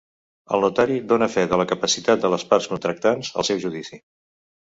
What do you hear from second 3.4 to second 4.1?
al seu judici.